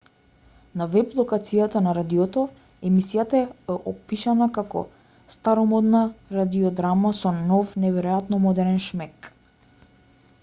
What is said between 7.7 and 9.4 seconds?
и неверојатно модерен шмек